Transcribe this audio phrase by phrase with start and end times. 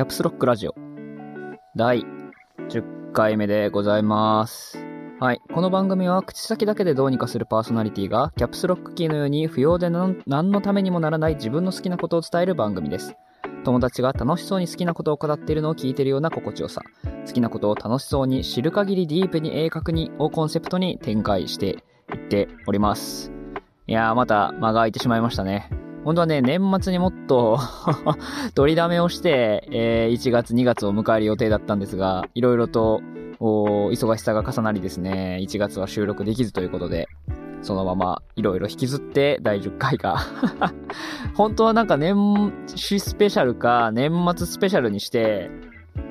[0.00, 0.74] キャプスロックラジオ
[1.76, 2.00] 第
[2.70, 4.78] 10回目でございます。
[5.20, 5.42] はい。
[5.52, 13.14] この番組は口先だけでどうにかするパーソナリティがキャプスロックキーのように不要で何のためにもならない自分の好きなことを伝える番組です。
[13.64, 16.80] 友達が楽しそうに好きなことを語っているのを聞いているような心地よさ。
[17.26, 21.66] 好きなことを楽しそうに知る限りディープに鋭角にをコンセプトに展開して
[22.14, 23.30] いっております。
[23.86, 25.70] いやーまた間が空いてしまいましたね。
[26.04, 27.58] 本当はね、年末にもっと
[28.54, 33.00] 取りだめをして、えー1月2月を迎える予定だったんですが、いろいろと、
[33.42, 37.08] お忙しさが重なりですね、1月は収録できずということで、
[37.62, 40.16] そのままいろいろ引きずって第10回が。
[41.34, 45.50] 本当はなんか年始スペシャルか年末スペシャルにして、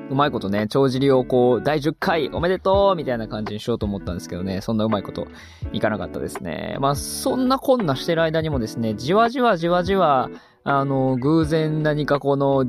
[0.10, 5.28] うまいことね、帳尻をこう、第10回おめでとうみたいな感じにしようと思ったんですけどね、そんなうまいこと
[5.72, 6.78] いかなかったですね。
[6.80, 10.30] まあ、そんなこんなしてる間にもですね、じわじわじわじわ、
[10.64, 12.66] あの、偶然何かこの、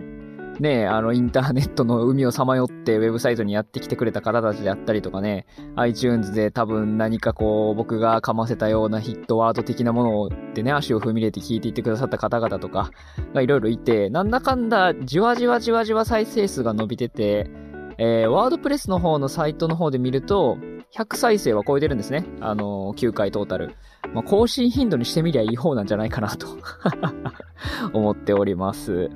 [0.60, 12.90] ね、あの、インターネットの海をさまよってウェブサイトにやってきてくれた方たちであったりとかね、iTunes で多分何かこう、僕がかませたようなヒットワード的なものをでね、足を踏み入れて聞いていってくださった方々とか
[13.32, 17.50] がいろいろいて、なんだかんだじわじわじわじわ再生数が伸びてて、
[17.96, 20.58] えー、ワードプレスの方のサイトの方で見ると、
[20.94, 22.24] 100再生は超えてるんですね。
[22.40, 23.74] あのー9回トータル。
[24.12, 26.46] まあ、更新頻度にしてみりゃいい方なんじゃないかなと
[27.92, 29.10] 思っております。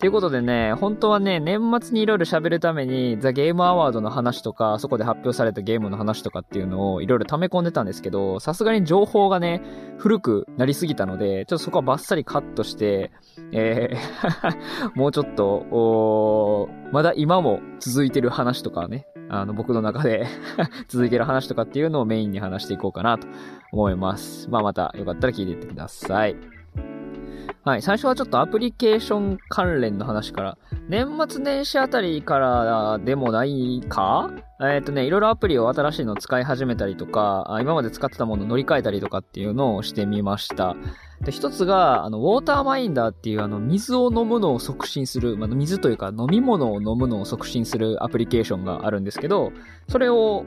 [0.00, 9.60] ということでね、本当はね、年末にいろいろ喋るために、ザ・ゲームアワードの話とか、そこで発表されたゲームの話とかっていうのをいろいろ溜め込んでたんですけど、さすがに情報がね、
[9.98, 13.12] 古くなりすぎたので、ちょっとそこはバッサリカットして、
[13.52, 20.26] えー もうちょっと、おまだ今も続いてる話とかね、あの、僕の中で
[20.88, 23.26] 続いてる話とかっていうのをメインに話していこうかなと
[23.70, 24.48] 思います。
[24.48, 26.36] まあまたよかったら聞いていってください。
[27.62, 30.58] はい、最初はちょっとアプリケーション関連の話から。
[30.88, 34.30] 年末年始あたりからでもないか？
[34.62, 40.74] えっ、とね、いろいろアプリを新しいのを使い始めたりとか、今まで使ってたものを乗り換えたりとかっていうのをしてみました。
[41.20, 49.52] で、一つが、あの、ウォーターマインダーっていうあの、水を飲むのを促進する、まあ、水というか飲み物を飲むのを促進するアプリケーションがあるんですけど、
[49.88, 50.44] それを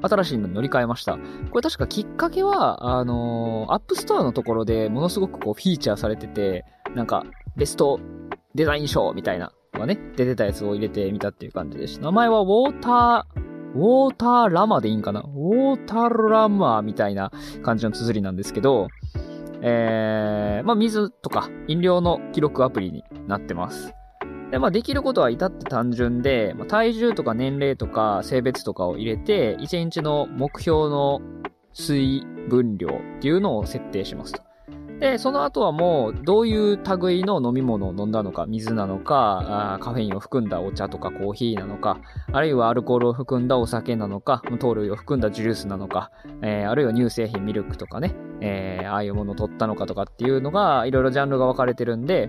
[0.00, 1.18] 新しいのに乗り換えました。
[1.50, 6.64] これ確かきっかけは、あのー App Store のところでものすごくこうフィーチャーされてて、
[6.94, 7.24] なんか、
[7.56, 8.00] ベスト
[8.54, 12.00] デザイン賞みたいなのがね、出てたやつを入れてみたっていう感じです。
[12.00, 13.40] 名前はウォーター、
[13.74, 15.20] Waterllama でいいんかな？
[15.20, 17.30] ウォーターラマーみたいな
[17.62, 18.88] 感じの綴りなんですけど、
[19.62, 23.94] えー、まあ、水とか飲料の記録アプリになってます。
[24.52, 31.22] で、まあ、できることは至って単純で、まあ、体重とか年齢とか性別とかを入れて、1日の目標の
[31.72, 32.90] 水分量っ
[33.22, 34.42] ていうのを設定しますと。
[35.00, 41.98] で、その後はもう、どういう類の飲み物を飲んだのか、水なのか、カフェインを含んだお茶とかコーヒーなのか、
[42.30, 46.10] あるいはアルコールを含んだお酒なのか、糖類を含んだジュースなのか、
[46.42, 52.28] えーあるいは乳製品、ミルクとかね、えーああいうものを取ったのかとかっていうのが、いろいろジャンルが分かれてるんで、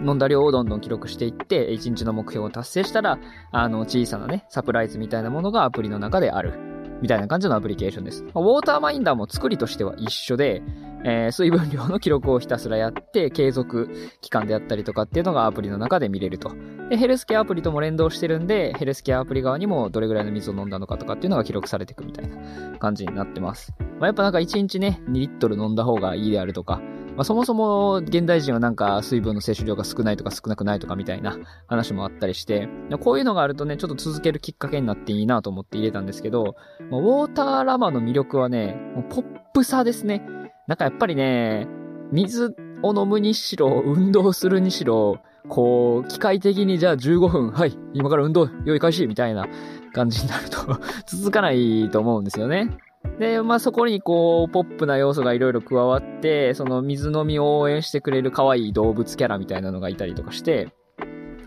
[0.00, 3.18] 飲んだ量をどんどん記録していって、1日の目標を達成したら、
[3.52, 6.74] あの、小さなね、サプライズみたいなものがアプリの中である。
[7.04, 8.22] みたいな感じのアプリケーションです。
[8.22, 10.62] ウォーターマインダーも作りとしては一緒で、
[11.04, 13.90] えー水分量の記録をひたすらやって、継続
[14.22, 16.52] 期間であったりとかっていうのがアプリの中で見れると。
[16.88, 23.74] で、ヘルスケアアプリとも連動してるんで、ヘルスケアアプリ側にもどれぐらいの水を飲んだのかとかっていうのが記録されていくみたいな感じになってます。
[23.98, 26.80] まあ、やっぱなんか1日ね、2リットル飲んだ方がいいであるとか、
[27.16, 32.68] まあ、そもそも現代人はなんか水分の摂取量が少ないとか少なくないとかみたいな話もあったりして、
[33.00, 36.56] こういうのがあるとね、ちょっと続けるきっかけになっていいなと思って入れたんですけど、
[36.90, 40.26] もうウォーターラマの魅力はね、もうポップさですね。
[40.66, 41.68] なんかやっぱりね、
[42.10, 49.46] 水を飲むにしろ、運動するにしろ、こう、機械的にじゃあ15分、はい、今から運動、用意開始みたいな
[49.92, 52.76] 感じになると続かないと思うんですよね。
[53.18, 60.72] で、まあそこにこう、ポップな要素がいろいろ加わって、その水飲みを応援してくれる可愛い動物キャラみたいなのがいたりとかして、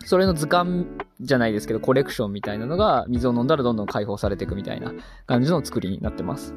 [0.04, 0.86] それの図鑑
[1.20, 4.92] じゃないですけど、コレクションみたいなのが、水を飲んだらどんどん解放されていくみたいな
[5.26, 6.54] 感じの作りになってます。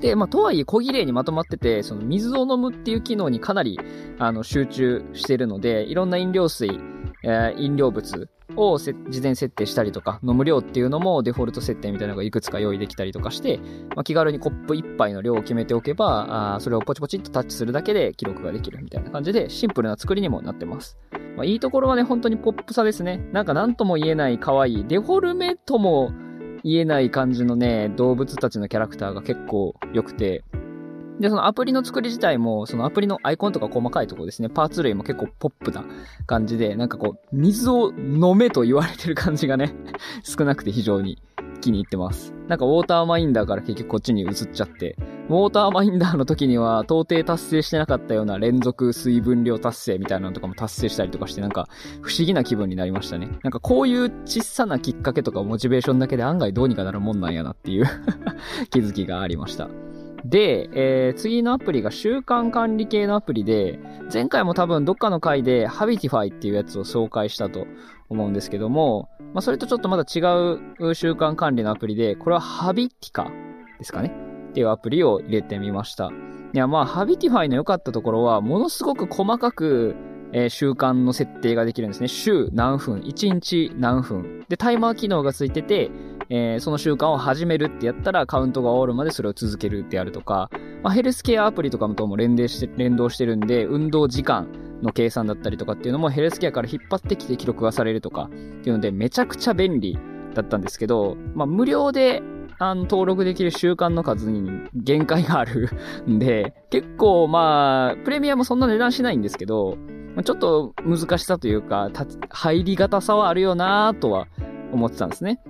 [0.00, 3.78] で、まあ、とはいえ小綺麗にまとまってて、その水を飲むっていう機能にかなり、
[4.18, 6.70] あの、集中してるので、いろんな飲料水、
[7.26, 13.58] えー飲料物を事前設定したりとか、飲む量っていうのもデフォルト設定みたいなのがいくつか用意できたりとかして、
[13.94, 20.96] まあ、気軽にコップ1杯の量を決めておけば、あそれをポチポチっとタッチするだけで記録ができるみたいな感じで、シンプルな作りにもなってます。
[21.36, 23.28] まあ、いいところはね、本当にポップさですね。
[23.32, 26.12] なんか何とも言えない可愛い、デフォルメとも
[26.62, 30.44] 言えない感じのね、動物たちのキャラクターが結構良くて、
[31.20, 35.84] で、そのアプリの作り自体も、そのアプリのアイコンとか細かいところですね、パーツ類も結構ポップな
[36.26, 39.74] 感じで、なんかこう、水を飲めと言われてる感じがね、
[40.22, 41.18] 少なくて非常に
[41.60, 42.34] 気に入ってます。
[42.48, 44.96] なんかウォーターマインダーから結局こっちに移っちゃって、
[45.28, 51.68] ウォーターマインダーの時には到底達成してなかったような連続水分量達成みたいなのとかも達成したりとかしてなんか
[52.02, 53.28] 不思議な気分になりましたね。
[53.42, 57.86] なんかこういう小さなきっかけとかモチベーションだけで案外どうにかなるもんなんやなっていう
[58.70, 59.68] 気づきがありました。
[60.24, 63.78] で、えー、次のアプリが習慣管理系のアプリで、
[64.12, 67.66] 前回も多分どっかの回で Habitify っていうやつを紹介したと
[68.08, 70.18] 思うんですけども、まあ、それとちょっとまだ違
[70.80, 73.30] う習慣管理のアプリで、これは Habitica
[73.78, 74.12] ですかね？
[74.50, 76.10] っていうアプリを入れてみました。
[76.54, 79.94] いや、まあ、Habitify の良かったところは、ものすごく細かく、
[80.32, 82.08] えー、習慣の設定ができるんですね。
[82.08, 84.44] 週何分、1日何分。
[84.48, 85.90] で、タイマー機能がついてて、
[86.28, 90.50] えー、その習慣を始めるってやったらカウントが終わるまでそれを続けるってやるとか、
[90.82, 94.48] まあ、ヘルスケアアプリとかもとも連動して、連動してるんで、運動時間
[94.82, 99.98] の計算だったりとかっていうのもヘルスケアから引っ張ってきて記録がされるとかっていうので、めちゃくちゃ便利
[100.34, 102.22] だったんですけど、まあ、無料で
[102.58, 105.68] あの、登録できる習慣の数に限界がある
[106.08, 109.76] んで、結構まあ、プレミアもそんな値段しないんですけど、
[110.24, 111.90] ちょっと難しさというか、
[112.30, 114.26] 入りがたさはあるよなとは
[114.72, 115.40] 思ってたんですね。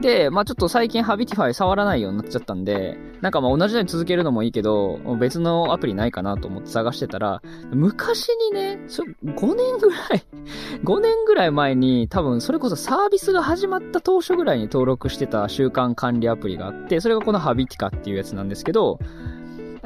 [0.00, 7.40] で、まあちょっと最近 Habitify 触らないようになっちゃったんで、なんかまあ同じように続けるのもいいけど、別のアプリないかなと思って探してたら、
[7.72, 8.80] 昔にね、
[9.24, 10.24] 5年ぐらい
[10.84, 18.98] 5年ぐらい前に多分それこそサービスが始まった当初ぐらいに登録してた習慣管理アプリがあって、それがこのハビティカっていうやつなんですけど、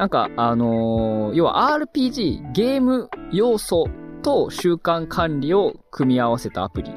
[0.01, 3.87] なんかあのー、要は RPG、ゲーム要素
[4.23, 6.95] と習慣管理を組み合わせたアプリっ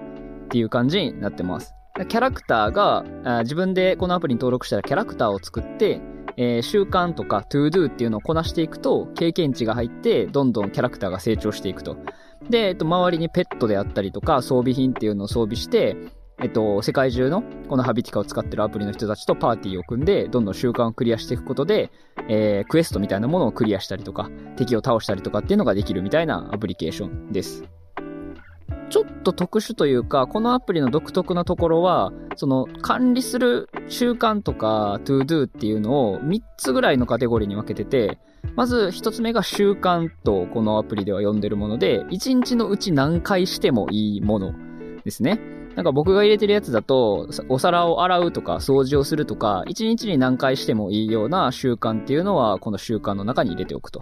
[0.48, 1.76] ていう感じになってます。
[2.08, 6.00] キャラクターが、あ自分でこのアプリに登録したらキャラクターを作って、
[6.38, 11.98] えー、習慣とか to do っていうのをこなしていくと、経験値が入って、どんどんキャラクターが成長していくと。
[12.50, 15.98] で、えっと、周りにペットであったりとか、装備品っていうのを装備して、
[16.44, 21.90] えっと、世界中のこのハビティカを使ってるアプリの人たちとパーティーを組んで、どんどん習慣をクリアしていくことで、
[22.28, 27.64] えー、クエストみたいなものをクリアしたりとか、敵を倒したりとかっていうのができるみたいなアプリケーションです。
[28.90, 38.20] ちょっと特殊というか、このアプリの独特なところは、その管理する習慣とか to do っていうのを3つぐらいのカテゴリーに分けてて、
[38.58, 44.54] まず1つ目が習慣とこのアプリでは呼んでるもので、1日のうち何回してもいいもの
[45.06, 45.63] ですね。
[45.76, 54.02] なんか僕が入れてるやつだと、お皿を洗うとか掃除をするとか、1日に何回してもいいような習慣っていうのは、この習慣の中に入れておくと。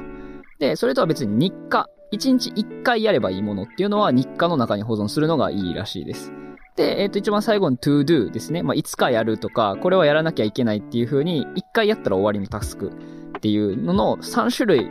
[0.59, 6.33] で、それとは別に日課1日1回やればいいものっていうのは日課の中に保存するのがいいらしいです。
[6.75, 8.63] で、えっ、ー、と、一番最後に to do ですね。
[8.63, 12.91] まあ、いつかやるとか、これはやらなきゃいけないっていう風に、1回やったら終わりのタスク
[13.37, 14.89] っていうのの3種類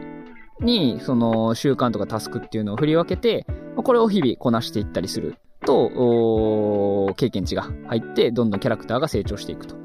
[0.60, 3.46] に、その習慣とかタスクっていうのを振り分けて、
[3.76, 9.76] これを日々こなしていったりすると、経験値が入って、どんどんキャラクターが成長していくと。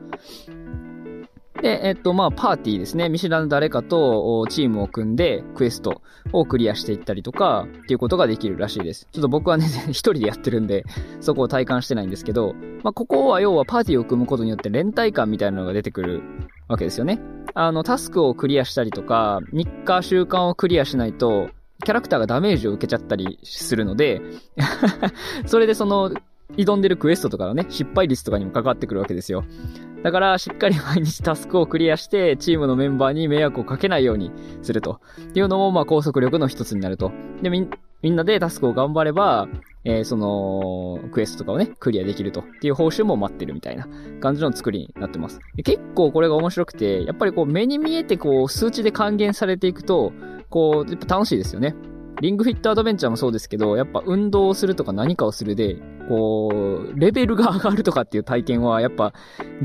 [1.61, 3.09] で、えっと、まあ、パーティーですね。
[3.09, 6.01] 見知らぬ誰かとチームを組んで、クエスト
[6.33, 9.07] をクリアしていったりとか、っていうことができるらしいです。
[9.11, 10.83] ちょっと僕はね、 一人でやってるんで、
[11.21, 16.21] そこを体感してないんですけど、まあ、ここは要はパーティーを組むことによって連帯感みたいなのが出てくる
[16.67, 17.19] わけですよね。
[17.53, 21.49] あの、タスクをクリアしたりとか、日課習慣をクリアしないと、
[21.85, 24.21] キャラクターがダメージを受けちゃったりするので
[25.45, 26.11] それでその、
[26.57, 29.43] 挑んでるクエストとかのね、失敗率とかにも関わってくるわけですよ。
[30.03, 34.31] だから、しっかり毎日タスクをクリアして、チームのメンバーに迷惑をかけないように
[34.61, 34.99] すると。
[35.19, 37.11] っていうのも、まあ、高速力の一つになると。
[37.41, 37.67] で、み、
[38.03, 39.47] みんなでタスクを頑張れば、
[39.83, 42.41] えー、その、クエストとかをね、クリアできると。
[42.41, 43.87] っていう報酬も待ってるみたいな
[44.19, 45.39] 感じの作りになってます。
[45.63, 50.13] 結構これが面白くて、やっぱりこう、目に見えてこう、数値で還元されていくと、
[50.55, 51.75] こう、やっぱ楽しいですよね。
[52.21, 55.75] リングフィットアドベンチャーもそうですけど、やっぱ運動をするとか何かをするで、
[56.07, 56.49] こ
[56.95, 59.11] う、レベルが上がるとかっていう体験は、やっぱ、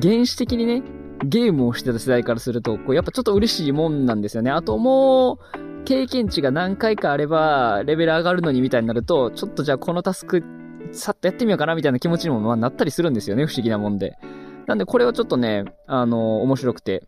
[0.03, 0.83] 原始的にね、
[1.25, 4.51] ゲームをしてた世代からすると、こう、やっぱちょっと嬉しいもんなんですよね。
[4.51, 10.43] あともう、経験値が何回かあれば、レベル上がるのにみたいになると、ちょっとじゃあこのタスク、
[10.91, 14.19] さっとやってみようかなみたいな気持ちにもまあなったりするんですよね、不思議なもんで。
[14.67, 17.05] なんでこれはちょっとね、あの、面白くて、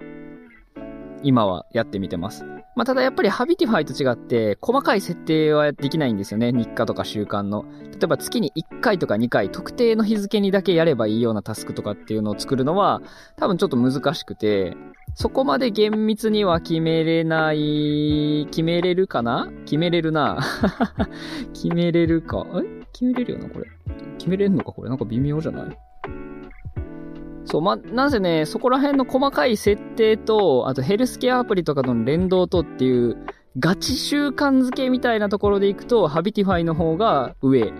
[1.23, 2.45] 今はやってみてます。
[2.75, 6.52] まあ、ただやっぱり Habitify と違って、細かい設定はできないんですよね。
[6.52, 7.64] 日課とか習慣の。
[7.91, 13.02] 例えば月に1回とか2回、特定の日付にだけやればいいようなタスクとかっていうのを作るのは、
[13.37, 14.76] 多分ちょっと難しくて、
[15.14, 19.50] そこまで厳密には決めれない、決めれるかな？
[19.67, 20.38] 決めれるな。
[21.52, 22.47] 決めれるか？
[22.55, 22.87] え？
[22.93, 23.67] 決めれるよな、これ。
[24.17, 24.88] 決めれるのかこれ。
[24.88, 25.79] なんか微妙じゃない？
[27.45, 33.17] そう、ま、なぜね、そこら辺の細かい設定と、あとヘルスケアアプリとかとの連動とっていう、
[33.59, 37.73] ガチ習慣づけみたいなところでいくと、 Habitifyの方が上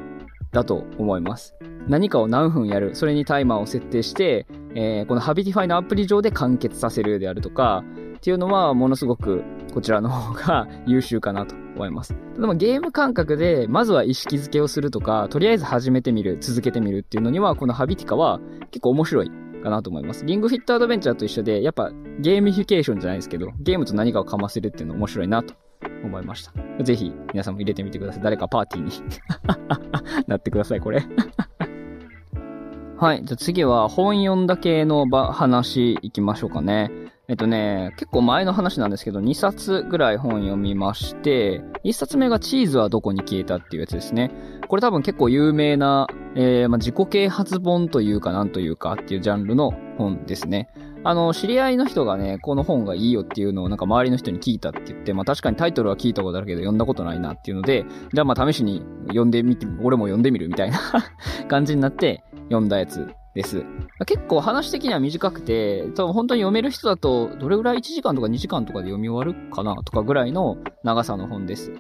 [0.50, 1.54] だと思います。
[1.88, 7.83] 何かを何分やる、それにタイマーを設定して、えー、この Habitifyのアプリ上で完結させるであるとか、
[8.16, 9.42] っていうのはものすごく
[9.75, 12.14] こちらの方が 優秀かなと思います。
[12.37, 18.40] ただまゲーム感覚でまずは意識づけをするとか、とりあえず始めてみる、続けてみるっていうのには、この Habitica は
[18.71, 20.25] 結構面白いかなと思います。
[20.25, 21.90] リングフィットアドベンチャーと一緒で、やっぱ
[22.21, 25.54] ゲーミフィケーションじゃないですけど、ゲームと何かをかませるっていうの面白いなと
[26.04, 26.52] 思いました。
[26.83, 28.23] ぜひ皆さんも入れてみてください。
[28.23, 28.90] 誰かパーティーに
[30.28, 31.02] なってください、これ
[32.97, 33.25] はい。
[33.25, 36.90] じゃあ次は本読んだ系の話いきましょうかね。
[37.28, 44.31] えっとね、結構前の話なんですけど、2冊ぐらい本読みまして、1冊目がチーズはどこに消えたっていうやつですね。
[44.73, 50.71] これ多分結構有名な、えー、まあ、自己啓発本というかなんというかっていうジャンルの本ですね。
[51.05, 60.81] あの、知り合いの人がね、この本がいいよっていうのをなんか周りの人に聞いたって言って、まあ確かにタイトルは聞いたことあるけど読んだことないなっていうので、じゃあまあ試しに読んでみて、俺も読んでみるみたいな
[61.49, 63.67] 感じになって読んだやつです。
[64.07, 69.75] 結構話的には短くて、多分本当に読める人だと、どれぐらい？1時間とか2時間とかで読み終わるかな？
[69.85, 71.73] とかぐらいの長さの本です。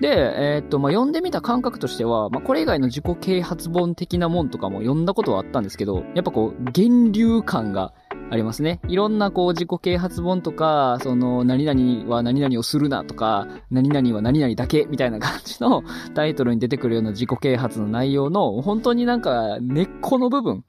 [0.00, 7.94] で、えー、っと、まあ、読んでみた感覚としては、まあ、これ以外の自己啓発本的なもんとかも読んだことはあったんですけど、やっぱこう、源流感が
[8.30, 8.80] ありますね。
[8.88, 15.82] いろんなこう自己啓発本とか、その何々は何々をするなとか、何々は何々だけみたいな感じの
[16.14, 20.64] タイトルに出てくるような自己啓発の内容の本当になんか根っこの部分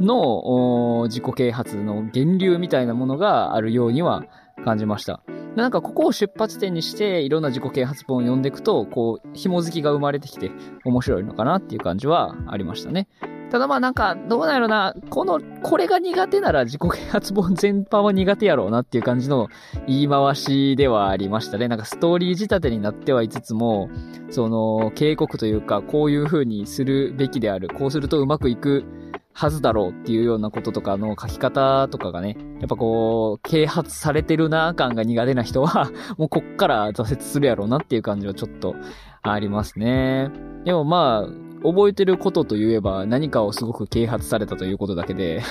[0.00, 4.24] の自己啓発の源流みたいなものがあるようには
[4.64, 5.22] 感じました。
[5.56, 10.52] なんかここを出発点にしていろんな自己啓発本を読んでいくと、こう、紐づきが生まれてきて
[10.84, 13.08] 面白いのかなっていう感じはありましたね。
[13.50, 19.48] ただまあなんか、どうなんやろな、この、これが苦手なら自己啓発本全般は苦手やろうなっていう感じの
[19.88, 21.66] 言い回しではありましたね。
[21.66, 23.90] なんかストーリー仕立てになってはいつつも、
[24.30, 27.68] その、警告というか、こういう風にするべきである。
[27.68, 28.84] こうするとうまくいく
[29.32, 38.74] はずだろうっていうようなこととかの書き方とかがね、やっぱこう、啓発されてるな感が苦手な人は、 もうこっから挫折するやろうなっていう感じはちょっと
[39.22, 40.30] ありますね。
[40.64, 45.42] でもまあ、覚えてることといえば何かをすごく啓発されたということだけで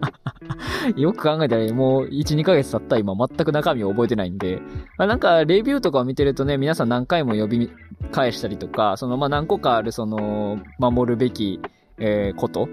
[0.96, 4.60] よく考えたらもう1、2ヶ月経った今全く中身を覚えてないんで、
[4.96, 7.70] ま、なんかレビューとかを見てるとね、皆さん何回も呼び
[8.12, 11.60] 返したりとか、そのまあ何個かあるその守るべき、
[12.00, 12.68] えー、こと、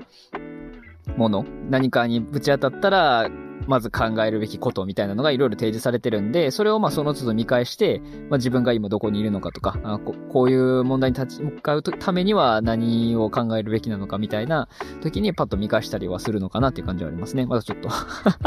[1.16, 3.30] もの、何かにぶち当たったら
[3.68, 14.70] まず考えるべきことみたいなのがいろいろ提示されてるんで、それをまあその都度見返して、まあ自分が今どこにいるのかとか、あここういう問題に立ち向かうためには何を考えるべきなのかみたいな
[15.02, 17.46] 時にパッと見返したりはするのかなっていう感じはありますね。
[17.46, 17.90] まだちょっと。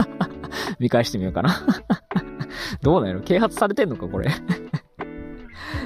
[0.79, 1.51] 見返してみようかな。
[2.83, 3.21] どうなんやろ？
[3.21, 4.31] 啓発されてんのかこれ。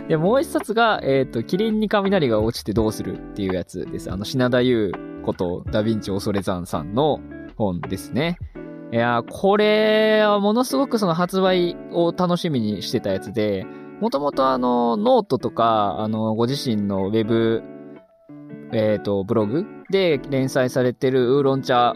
[0.08, 4.10] で、もう一冊が、えっ、ー、と、キリンに雷が落ちてどうするっていうやつです。
[4.12, 4.92] あの、品田遊
[5.24, 7.20] ことダヴィンチ恐山さんの
[7.56, 8.36] 本ですね。
[8.92, 13.66] いやー、これはものすごくその発売を楽しみにしてたやつで、
[14.00, 17.62] もともとあの、ノートとか、あの、ご自身のウェブ、
[18.72, 21.94] えっ、ー、と、ブログで連載されてるウーロン茶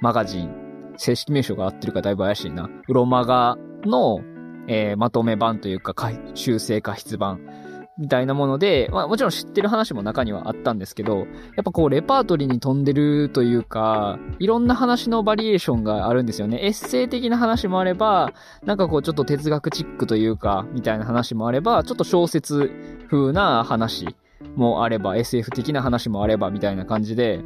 [0.00, 2.68] マガジン、正式名称が合ってるかだいぶ怪しいな。
[2.88, 4.20] ウロマガの、
[4.66, 5.94] えー、まとめ版というか、
[6.34, 7.40] 修正加筆版
[7.96, 11.26] みたいなもので、まあもちろん知ってる話も中にはあったんですけど、やっ
[11.64, 16.64] ぱこうレパートリーに飛んでるというか、いろんな話のバリエーションがあるんですよね。
[16.64, 18.32] エッセイ的な話もあれば、
[18.64, 22.70] なんかこうちょっと哲学チックというか、みたいな話もあれば、ちょっと小説
[23.08, 24.06] 風な話
[24.56, 27.42] もあれば、SF 的な話もあれば、みたいな感じで、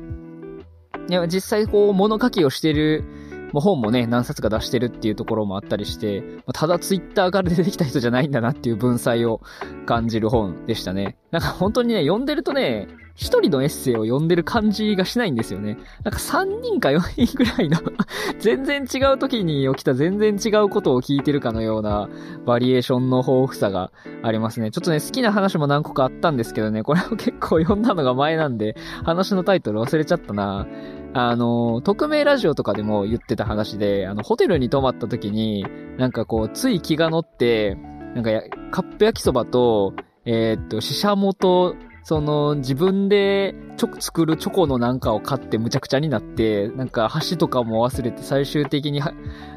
[1.10, 3.04] いや、実際こう物書きをしてる
[3.52, 9.40] もう本もね、何冊か出してるっていうところもあったりして、ただツイッターから出てきた人じゃないんだなっていう文才を
[9.86, 11.16] 感じる本でしたね。
[11.30, 12.88] なんか本当にね、読んでるとね、
[13.18, 15.76] 一人のエッセイを読んでる感じがしないんですよね。
[16.04, 17.78] なんか三人か四人ぐらいの
[18.38, 22.08] 全然違う時に起きた全然違うことを聞いてるかのような
[22.46, 23.90] バリエーションの豊富さが
[24.22, 24.70] ありますね。
[24.70, 30.68] ちょっとね、好きな話も何個かあったんですけどね、これを結構読んだのが前なんで、話のタイトル忘れちゃったな。
[31.14, 35.64] あの、匿名ラジオとかでも言ってた話で、あの、ホテルに泊まった時に、
[35.96, 37.76] なんかこう、つい気が乗って、
[38.14, 38.30] なんか
[38.70, 49.12] カップ焼きそばと、えー、っと、ししゃもと、その、自分で、ちょ、作るチョコのなんかを買ってむちゃくちゃになって、なんか箸とかも忘れて最終的には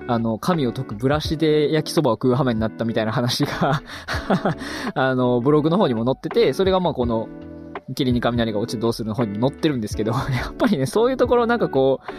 [0.08, 3.82] あの、神を解くブラシで焼きそばを食う羽目になったみたいな話が
[4.96, 7.30] あの、ブログの方にも載ってて、それがまあこの、
[7.96, 12.12] 霧に雷が落ちてどうするの方に載ってるんですけど、 やっぱりね、そういうところなんかこう、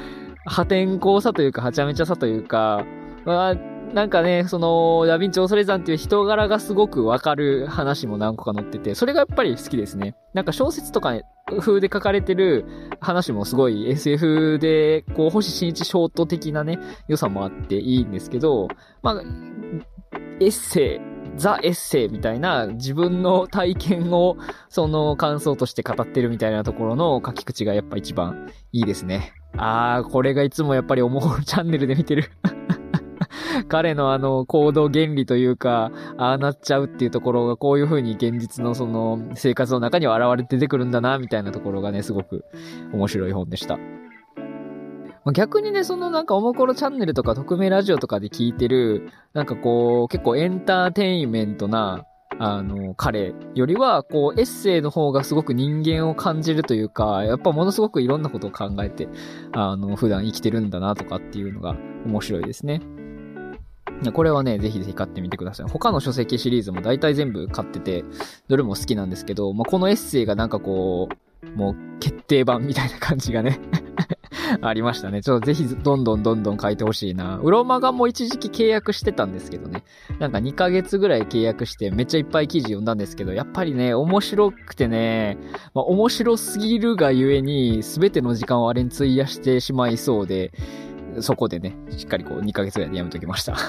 [0.46, 2.84] 破天荒さというか、はちゃめちゃさというか、
[3.24, 3.54] まあ、
[3.94, 10.16] なんかね、その、ダヴィンチ・オーソレザンっていう人柄がすごくわかる話も何個か載ってて、それがやっぱり好きですね。
[10.32, 11.20] なんか小説とか
[11.60, 12.64] 風で書かれてる
[13.00, 18.68] 話もすごい SF で、こう、星新一ショート的なね、良さもあっていいんですけど、
[19.02, 19.22] まあ、
[20.40, 24.36] エッセイ、ザ・エッセイみたいな自分の体験を
[24.68, 29.32] その感想として語ってるみたいなところの書き口がやっぱ一番いいですね。
[29.56, 32.30] あー、これがいつもやっぱりおもろチャンネルで見てる
[33.68, 42.44] 彼のあの行動原理というか、ああなっちゃうっていうところがこういう風に現実のその生活の中には現れて出てくるんだな、みたいなところがね、すごく
[42.92, 43.78] 面白い本でした。
[45.30, 52.06] 逆にね、そのなんかおもころチャンネルとか匿名ラジオとかで聞いてる、なんかこう、結構エンターテインメントな、
[52.38, 59.08] あの、彼よりは、こう、エッセイの方がすごく人間を感じるというか、やっぱものすごくいろんなことを考えて、
[59.52, 62.80] あの、普段生きてるんだなとかっていうのが面白いですね。
[64.12, 65.68] これはね、ぜひぜひ買ってみてください。
[65.68, 68.04] 他の書籍シリーズも大体全部買ってて、
[68.48, 73.60] どれも好きなんですけど、まあ、このエッセイがなんかこう、もう決定版みたいな感じがね
[74.62, 75.22] ありましたね。
[75.22, 77.38] ちょっとぜひどんどんどんどん書いてほしいな。
[77.38, 79.82] ウロマガも一時期契約してたんですけどね。
[80.18, 85.38] なんか2ヶ月ぐらい契約してめっちゃいっぱい記事読んだんですけど、やっぱりね、面白くてね、
[85.74, 90.52] まあ、面白すぎるがゆえに、すべての時間をあれに費やしてしまいそうで、
[91.20, 93.56] そこでね、しっかりこう2ヶ月ぐらいでやめときました。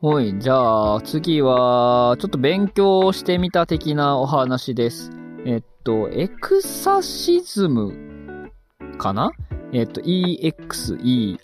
[0.00, 5.10] はい、じゃあ次は、ちょっと勉強してみた的なお話です。
[5.44, 8.17] えっと、エクサシズム
[8.98, 9.32] かな？
[9.72, 11.36] えっと、exercism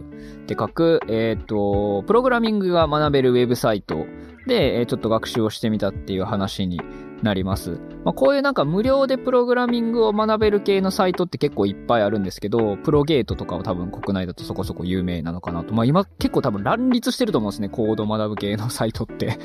[0.00, 0.02] っ
[0.46, 4.06] て書く、えっと、プログラミングが学べるウェブサイト
[4.46, 6.80] で、ちょっと学習をしてみたっていう話に
[7.22, 7.80] なります。
[8.04, 15.74] まあ、こういうなんか無料でプログラミングを学べる系のサイトって結構いっぱいあるんですけど、プロゲートとかは多分国内だとそこそこ有名なのかなと。
[15.74, 17.68] まあ、今結構多分乱立してると思うんですね。
[17.68, 19.38] コード学ぶ系のサイトって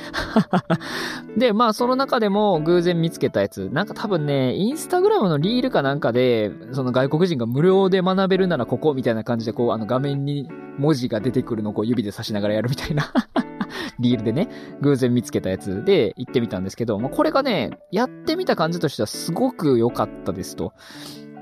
[1.38, 3.70] で、まあその中でも偶然見つけたやつ。
[3.72, 13.12] なんか多分ね、インスタグラムのリールかなんかで、その外国人が無料で学べるならここみたいな感じでこうあの画面に文字が出てくるのをこう指で指しながらやるみたいな
[14.00, 14.50] リールでね、
[14.82, 20.74] 偶然見つけたやつで行ってみたんですけど、まあ、これがね、やってみた感じとしてはすごく良かったですと。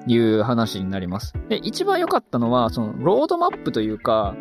[0.08, 1.34] いう話になります。
[1.50, 4.36] で、一番良かったのは、その、ロードマップというか、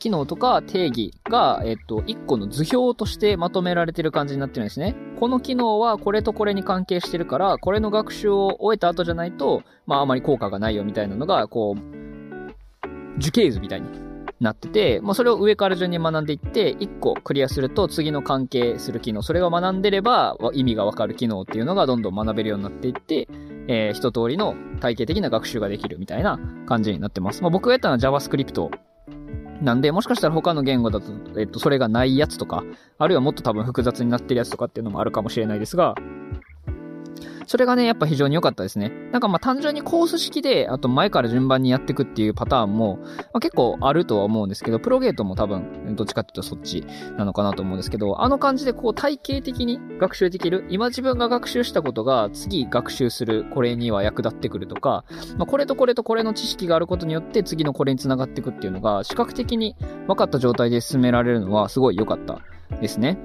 [0.00, 4.96] 機能とか定義が、えっと、一個の図表としてまとめられてる感じになってるんですね。
[5.20, 13.88] この機能はこれとこれに関係してるから、これの学習を終えた後じゃないと、まああまり効果がないよみたいなのが、こう、樹形図みたいに
[14.40, 23.28] なってて、まあ、それを上から順に学んでいって、1個クリアすると次の関係する機能、それを学んでれば意味がわかる機能っていうのがどんどん学べるようになっていって、
[23.68, 27.42] えー、一通りの体系的な学習ができるみたいな感じになってます。
[27.42, 28.70] まあ、僕がやったのは JavaScript
[29.62, 32.64] なんで、もしかしたら他の言語だと、えっと、それがないやつとか、
[32.98, 35.94] あるいはもっと多分複雑になってるやつとかっていうのもあるかもしれないですが、
[37.50, 38.92] それがね、やっぱ非常に良かったですね。
[39.10, 46.86] なんかまあ単純にコース式で、あと前から順番にやっていくっていうパターンも、まあ、結構あるとは思うんですけど、プロゲートも多分、どっちかっていうとそっち
[47.18, 50.64] なのかなと思うんですけど、あの感じでこう体系的に学習できる。
[50.68, 55.04] 今自分が学習したことが次学習するこれには役立ってくるとか、
[55.36, 59.74] まあ、これとこれとこれの知識があることによって次のこれに繋がっていくっていうのが視覚的に
[60.06, 62.38] 分かった状態で進められるのはすごい良かった
[62.80, 63.18] ですね。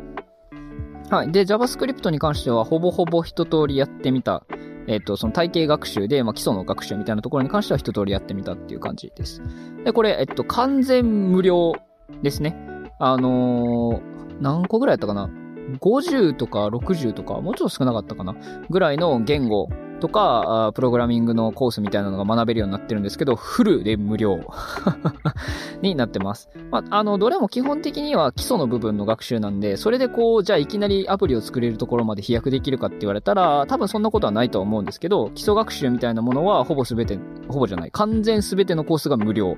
[1.09, 1.31] はい。
[1.31, 4.43] で、JavaScript に関しては、ほぼほぼ一通りやってみた。
[4.87, 9.41] えっ、と、その体系学習で、まあ、基礎の学習みたいなところに関しては一通りやってみたっていう感じです。
[9.83, 11.73] で、これ、えっと、完全無料
[12.21, 12.55] ですね。
[12.99, 15.29] あのー、何個ぐらいやったかな
[15.81, 18.35] ?50 とか60とか、もうちょっと少なかったかな？
[18.69, 19.67] ぐらいの言語
[19.99, 24.39] とか、プログラミングのコースみたいなのが学べるようになってるんですけど、フルで無料
[25.81, 26.49] になってます。
[26.71, 39.57] まあ、あの、どれも基本的には基礎の部分の学習なんで、それでこう、じゃあいきなりアプリを作れるところまで飛躍できるかって言われたら、多分そんなことはないとは思うんですけど、基礎学習みたいなものはほぼすべて、ほぼじゃない、完全すべてのコースが無料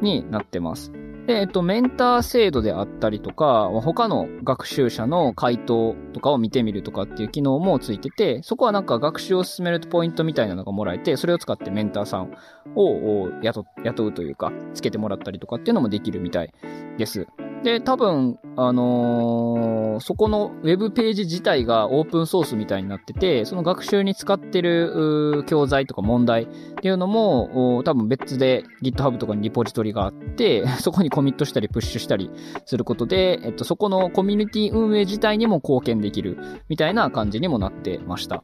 [0.00, 0.92] になってます。
[1.28, 12.32] で、えっと、メンター制度であったりとか、他の学習者の回答とかを見てみるとかっていう機能もついてて、そこはなんか学習を進めるとポイントみたいなのがもらえて、それを使ってメンターさん
[12.74, 16.52] を雇雇うというか、つけてもらったりとかっていうのもできるみたい
[16.96, 17.26] です。
[17.62, 26.46] で、多分、あのーそこのウェブページ自体がオープンソースみたいになってて、その学習に使ってる教材とか問題っ
[26.80, 32.30] ていうのも、多分別で GitHub とかにリポジトリがあって、 そこにコミットしたりプッシュしたり
[32.64, 38.42] することで、えっと、そこのコミュニティ運営自体にも貢献できるみたいな感じにもなってました。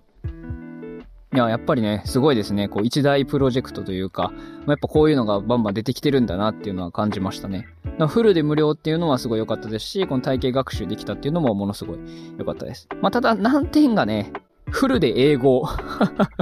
[1.34, 2.68] いや、やっぱりね、すごいですね。
[2.68, 7.66] こう、一大プロジェクトというか、まあやっぱこういうのがバンバン出てきてるんだなっていうのは感じましたね。
[8.08, 11.98] フルで無料っていうのはすごい良かったですし、この体系学習できたっていうのもものすごい
[12.38, 12.88] 良かったです。
[13.02, 14.32] まあ、ただ難点がね、
[14.70, 15.68] フルで英語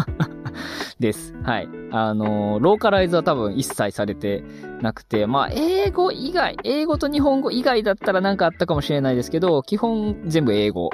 [1.00, 1.34] です。
[1.42, 1.68] はい。
[1.90, 4.44] あのーローカライズは多分一切されて
[4.82, 10.90] なくて、まあ、英語以外、英語と日本語以外だったらなんかあったかもしれないですけど、基本全部英語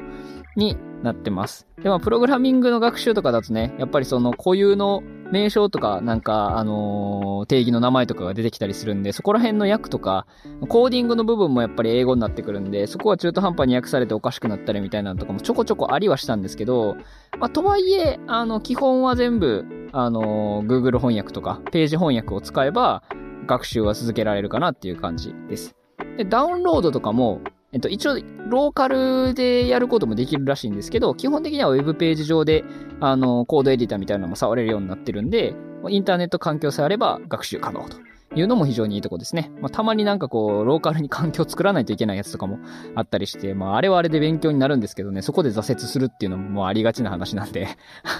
[0.56, 1.66] になってます。
[1.82, 10.26] で、まあ、プログラミングの学習とかだとね、やっぱりその固有の名称とか、なんか、あのー定義の名前とかが出てきたりするんで、そこら辺の訳とか、
[10.68, 16.96] コーディングの部分もやっぱり英語になってくるんで、そこは中途半端に訳されておかしくなったりみたいなのとかもちょこちょこありはしたんですけど、
[17.38, 23.02] まあ、とはいえ、あの、基本は全部、あのー Google 翻訳とか、ページ翻訳を使えば、
[23.46, 25.74] 学習は続けられるかなっていう感じです。
[26.16, 27.40] で、ダウンロードとかも、
[27.72, 28.14] えっと、一応、
[28.48, 32.64] ローカルでやることもできるらしいんですけど、基本的にはウェブページ上で、
[33.00, 35.54] あの、コードエディターみたいなのも触れるようになってるんで、
[35.88, 37.98] インターネット環境さえあれば学習可能と
[38.34, 39.52] いうのも非常にいいとこですね。
[39.60, 42.58] まあ、たまになんかこう、ローカルに環境を作らないといけないやつとかも
[42.94, 47.68] あったりして、まあ、あれはあれで勉強になるんですけどね、そこで挫折するっていうのももうありがちな話なんで、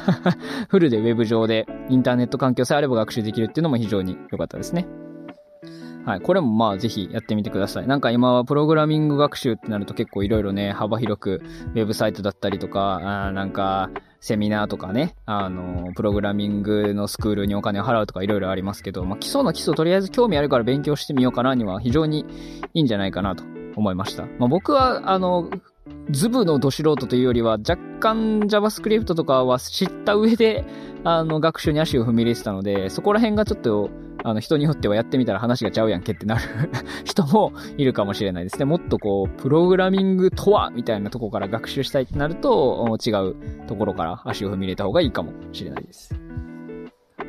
[0.69, 5.08] フルでウェブ上でインターネット環境さえあれば学習できるっていうのも非常に良かったですね。
[6.05, 6.21] はい。
[6.21, 7.87] これもまあぜひやってみてください。
[7.87, 11.43] なんか今はプログラミング学習ってなると結構いろいろね、幅広く
[11.75, 22.25] ウェブサイトだったりとか、あなんかセミナーとかね、あの、プログラミングのスクールにお金を払うとかいろいろありますけど、まあ基礎の基礎とりあえず興味あるから勉強してみようかなには非常に
[22.75, 23.45] いいんじゃないかなと
[23.77, 24.25] 思いました。
[24.39, 25.51] まあ僕はあの、
[26.11, 30.65] ズブのど素人というよりは若干 JavaScript とかは知った上で、
[31.05, 33.91] あの、学習に足を踏み入れてたので、そこら辺がちょっと、
[34.25, 36.41] あの、人によってはやってみたら話がちゃうやんけってなる
[37.05, 38.65] 人もいるかもしれないですね。
[38.65, 46.15] もっとこう、プログラミングとはみたいなとこから学習したいってなると、違うところから足を踏み入れた方がいいかもしれないです。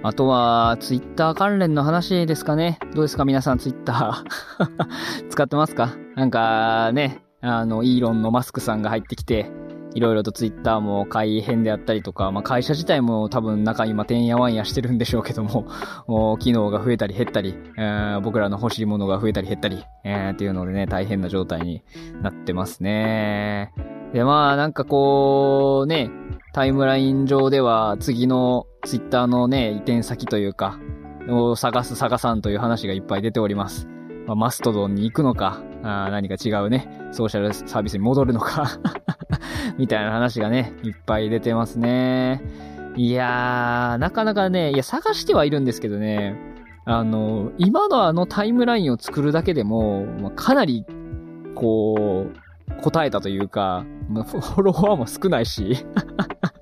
[0.01, 2.79] あとは、ツイッター関連の話ですかね。
[2.95, 3.25] どうですか？
[3.25, 5.27] 皆さんツイッター。
[5.29, 5.89] 使ってますか？
[6.15, 9.51] なんかね、あの、イーロンのマスクさんが入ってきて、
[9.95, 15.65] いろいろとツイッターも改変であったりとか、まあ会社自体も多分中今てんやわんやしてるんでしょうけども、
[16.07, 21.81] もう機能が増えたり減ったり、えー僕らの欲しいものが増えたり減ったり、えーっていうのでね、大変な状態に
[22.21, 23.71] なってますね。
[24.13, 26.09] で、まあなんかこう、ね、
[26.53, 30.79] タイムライン上では次のツイッターのね、移転先というか、
[31.29, 33.87] を探す探さんという話がいっぱい出ております。
[34.25, 38.79] まあ、マストドンに行くのか、あ何か違うね、ソーシャルサービスに戻るのか、
[39.79, 42.41] みたいな話がね、いっぱい出てますね。
[42.97, 46.35] いやー、なかなかね、いや、探してはいるんですけどね、
[46.83, 50.85] あの、今のあのタイムラインを作るだけでも、まあかなり、
[51.55, 55.85] こう、答えたというか、まあフォロワーも少ないし、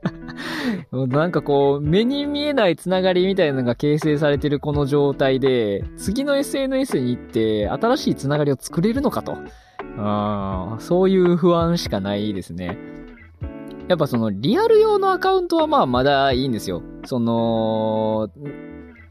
[0.93, 9.39] なんかこう、目に見えないつながりみたいなのが形成されてるこの状態で、次の SNS に行って新しいつながりを作れるのかと。
[9.99, 12.77] あそういう不安しかないですね。
[13.87, 16.83] やっぱそのリアル用のアカウントはまあまだいいんですよ。
[17.05, 18.29] その、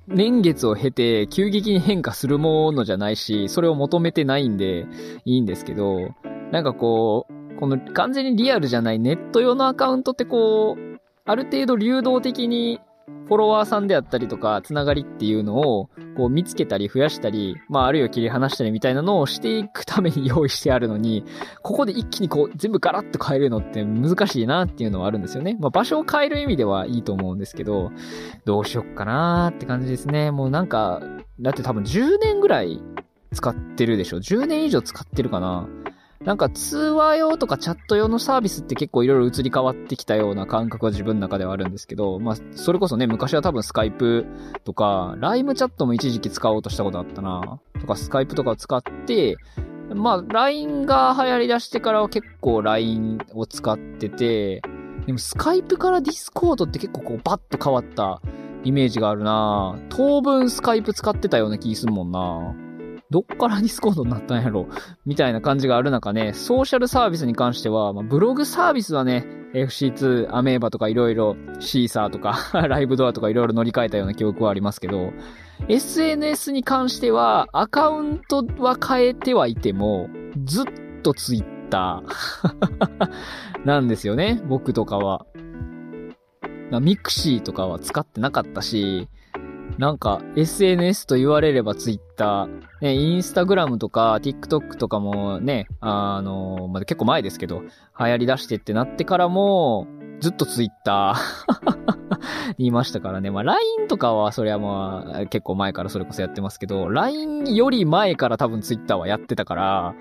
[0.08, 4.86] 年月を経て急激に変化するものじゃないし、それを求めてないんで
[5.24, 6.10] いいんですけど、
[6.52, 12.78] なんかこう、この完全にリアルじゃないネット用のアカウントってこう、ある程度流動的に
[13.26, 21.24] フォロワーさんであったりとか、つながりっていうのを、こう見つけたり増やしたり、まああるいは切り離したりみたいなのをしていくために用意してあるのに、
[21.62, 25.56] ここで一気にこう全部ガラッと変えるのって難しいなっていうのはあるんですよね。
[25.60, 27.90] まあ場所を変える意味ではいいと思うんですけど、
[28.44, 30.30] どうしよっかなーって感じですね。
[30.30, 31.00] もうなんか、
[31.40, 32.82] だって多分10年ぐらい
[33.32, 35.68] 使ってるでしょ？10年以上使ってるかな？
[36.26, 44.26] なんか通話用とかチャット用のサービスって結構いろいろ移り変わってきたような感覚は自分の中ではあるんですけど、まあ、それこそね、昔は多分スカイプ
[44.64, 47.60] とか、 LimeChat も一時期使おうとしたことあったな。
[47.80, 49.36] とか、スカイプとかを使って、
[49.94, 54.62] まあ、LINE が流行り出してからは結構 LINE を使ってて、
[55.06, 58.20] でもスカイプからディスコードって結構こうバッと変わった
[58.64, 62.65] イメージがあるな当分スカイプ使ってたような気すんもんな
[63.10, 64.66] どっからディスコードになったんやろ？
[65.04, 72.36] みたいな感じがある中ね、ソーシャルサービスに関しては、まあ、ブログサービスはね、FC2、アメーバとかいろいろ、シーサーとか、
[72.68, 75.12] ライブドアとかいろいろ乗り換えたような記憶はありますけど、
[75.68, 80.08] SNS に関しては、アカウントは変えてはいても、
[80.44, 80.64] ずっ
[81.02, 83.10] とツイッター
[83.64, 85.26] なんですよね、僕とかは。
[86.80, 89.08] ミクシーとかは使ってなかったし、
[89.78, 92.48] なんか SNS と言われれば Twitter、
[92.80, 99.86] ね、インスタグラムとか TikTok とかもね、あの、まあ、結構前ですけど、流行り出してってなってからも、
[100.20, 103.30] ずっと Twitter いましたからね。
[103.30, 109.94] まあ LINE とかはそりゃまあ結構前からそれこそやってますけど、LINE より前から多分 Twitter はやってたから、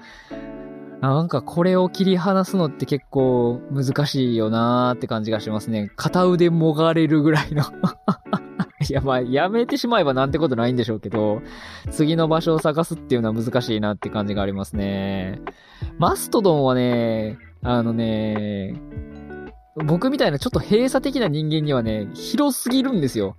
[1.02, 5.92] なんかこれを切り離すのって結構難しいよなーって感じがしますね。
[5.98, 7.64] 片腕もがれるぐらいの
[8.90, 11.42] いや、まあ、やめてしまえばなんてことないんでしょうけど、
[11.92, 15.42] 次の場所を探すっていうのは難しいなって感じがありますね。
[15.98, 18.80] マストドンはね、あのね、
[19.86, 23.36] 僕みたいなちょっと閉鎖的な人間にはね、広すぎるんですよ。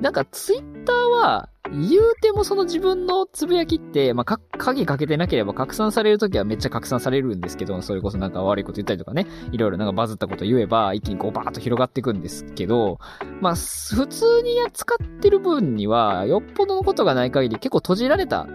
[0.00, 12.98] なんかツイッターは、言うてもその自分のつぶやきって、まあ、か、鍵かけてなければ拡散されるときはめっちゃ拡散されるんですけど、それこそなんか悪いこと言ったりとかね、いろいろなんかバズったこと言えば、一気にこうバーッと広がっていくんですけど、
[13.40, 18.46] まあ、普通に扱ってる分には、よっぽどのことがない限り結構閉じられた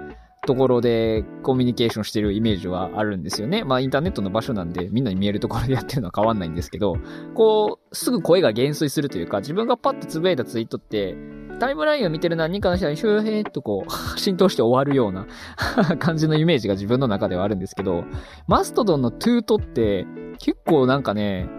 [0.45, 3.63] ところでコミュニケーションしてるイメージはあるんですよね。
[3.63, 6.97] まあインターネットの場所なんでみんなに見えるところでやってるのは変わんないんですけど、
[7.34, 11.15] こう、すぐ声が減衰するというか、自分がパッとつぶやいたツイートって、
[11.60, 15.25] タイムラインを見てる何人かの人にシューヘーっとこう、 浸透して終わるような
[15.99, 18.03] 感じのイメージが自分の中ではあるんですけど、
[18.47, 20.05] マストドンのトゥートって
[20.38, 21.49] 結構なんかね、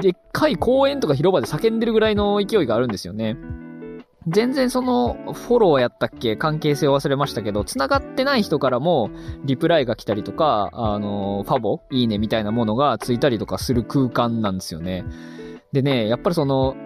[0.00, 3.36] でっかい公園とか広場で叫んでるぐらいの勢いがあるんですよね。
[4.28, 6.36] 全然その、フォローやったっけ？
[6.36, 9.10] 関係性を忘れましたけど、繋がってない人からも、
[9.44, 11.80] リプライが来たりとか、あの、ファボ？
[11.90, 15.04] いいねみたいなものがついたりとかする空間なんですよね。
[15.72, 16.76] でね、やっぱりその、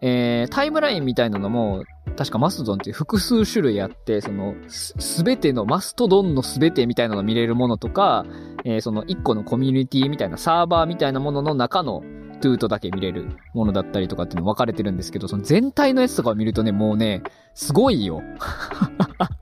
[0.00, 1.84] えー、タイムラインみたいなのも、
[2.16, 8.24] 確かマストドンって複数種類あって、その、すべての、マストドンのすべてみたいなの見れるものとか、
[8.64, 12.02] えー、その一個のコミュニティみたいなサーバーみたいなものの中の
[12.38, 17.22] トゥートだけ見れるものだったりとかっていうの分かれてるんですけど、その全体のやつとかを見るとね、もうね、
[17.54, 18.22] すごいよ。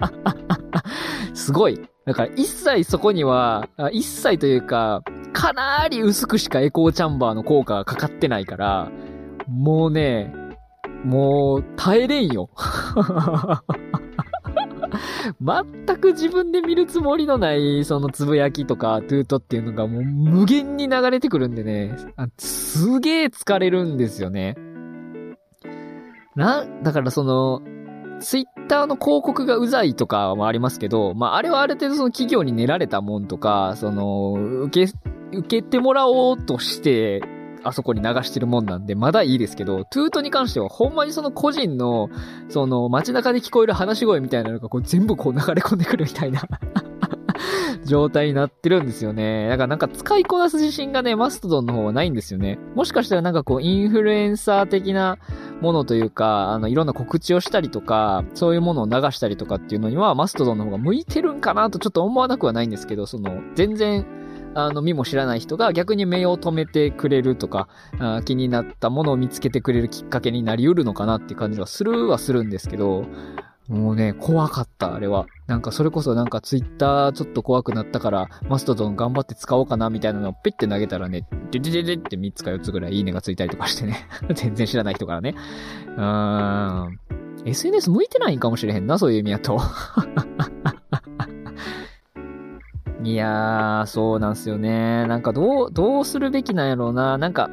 [1.35, 1.80] すごい。
[2.06, 8.90] だから一切そこには、一切というか、かなり薄くしかエコーチャンバーの効果がかかってないから、
[9.48, 10.32] もうね、
[11.04, 12.50] もう耐えれんよ。
[15.40, 24.56] 全く自分で見るつもりのない、そのつぶやきとか、トゥートっていうのがもう無限に流れてくるんでね、あすげえ疲れるんですよね。
[26.35, 27.62] な、だからその、
[28.20, 34.32] ツイッターの広告がうざいとかもありますけど、まあ、あれはある程度その企業に練られたもんとか、その、
[34.64, 34.92] 受け、
[35.37, 37.20] 受けてもらおうとして
[37.66, 42.09] あそこに流してるもんなんで、まだいいですけど、トゥートに関しては、ほんまにその個人の、
[42.48, 46.42] その街中で聞こえる話し声みたいなのが、こう全部こう流れ込んでくるみたいな
[47.85, 49.48] 状態になってるんですよね。
[49.48, 52.59] だからなんか使いこなす自信がね、マストドンの方はないんですよね。
[52.74, 55.18] もしかしたらなんかこう、インフルエンサー的な
[55.61, 64.07] ものというか、あの、いろんな告知をしたりとか、そういうものを流したりとかっていうのには、マストドンの方が向いてるんかなとちょっと思わなくはないんですけど、その、全然、
[64.56, 73.04] あの、見も知らない人が逆に目を止めてくれるとか、あ気になったものを見つけてくれるきっかけになり得るのかなっていう感じはするはするんですけど、
[73.68, 75.26] もうね、怖かった、あれは。
[75.46, 84.08] なんかそれこそなんかツイッターちょっと怖くなったから、マストドン頑張って使おうかなみたいなのをピッて投げたらね、デデデデって3つか4つぐらいいいねがついたりとかしてね。
[84.34, 85.34] 全然知らない人からね。
[85.88, 87.00] うーん。
[87.44, 89.60] SNS 向いてないんかもしれへんな、そういう意味やと。
[93.06, 95.06] いやー、そうなんすよね。
[95.06, 97.16] なんかどう、どうするべきなんやろうな。
[97.18, 97.48] なんか、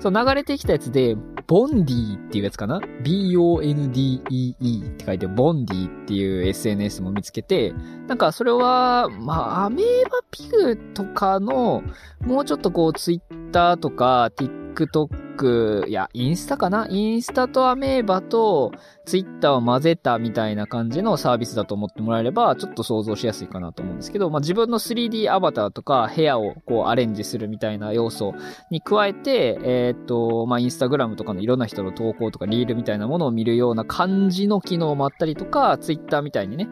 [0.00, 1.16] そう流れてきたやつで、
[1.46, 7.72] ボンディっていうやつかな ?B-O-N-D-E-E って書いて、ボンディっていう SNS も見つけて、
[8.08, 11.84] なんかそれは、まあ、アメーバピグとかの、
[12.22, 16.86] もうちょっとこう、ツイッターとか、TikTok TikTok やインスタかな？
[16.90, 18.72] インスタとアメーバと
[19.06, 28.34] Twitter を混ぜたみたいな感じのサービスだと思ってもらえれば、ちょっと想像しやすいかなと思うんですけど、まあ、自分の 3D アバターとか部屋をこうアレンジするみたいな要素
[28.70, 36.68] に加えて、えー、っと、まあ、インスタグラムとかのいろんな人の投稿とかリールみたいなものを見るような感じの機能もあったりとか、Twitter みたいにね、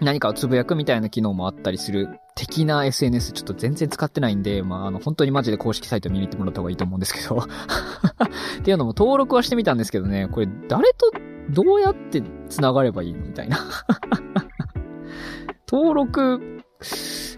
[0.00, 7.38] 何かをつぶやくみたいな機能もあったりする的な SNS ちょっと全然使ってないんで、まあ、あの、本当にマジで公式サイト見に行ってもらった方がいいと思うんですけど。
[8.58, 11.12] っていうのも登録はしてみたんですけどね、これ誰と
[11.50, 13.20] どうやって繋がればいいの？
[13.20, 13.58] みたいな。
[15.70, 16.62] 登録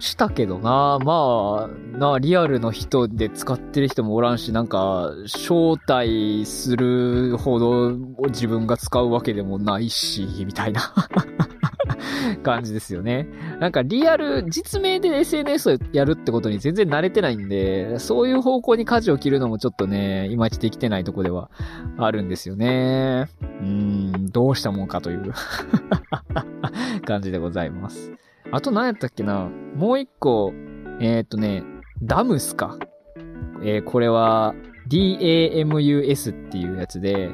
[0.05, 7.91] したけどな、まあ、な、リアルの人で使ってる人もおらんし、なんか、招待するほど
[8.27, 10.81] 自分が使うわけでもないし、みたいな
[12.43, 13.27] 感じですよね。
[13.59, 21.49] なんかリアル、実名で SNS をやるってことに全然慣れてないんで、そういう方向に舵を切るのもちょっとね、いまいちできてないとこでは
[21.97, 23.27] あるんですよね。
[23.41, 23.67] うー
[24.17, 25.33] ん、どうしたもんかという
[27.05, 28.24] 感じでございます。
[28.55, 29.49] あと何やったっけな？
[29.75, 30.53] もう一個、
[31.01, 31.61] えー、っとね、
[32.01, 32.77] ダムスか。
[33.61, 34.55] えー、これは
[34.89, 37.31] DAMUS っていうやつで、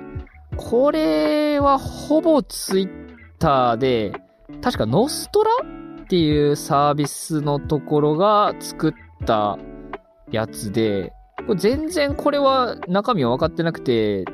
[0.58, 2.90] これはほぼツイッ
[3.38, 4.14] ターで、
[4.64, 5.52] 確かノストラ
[6.02, 9.60] っていうサービスのところが作った
[10.32, 11.14] やつで、
[11.46, 14.26] これ全然これは中身は分かってなくて、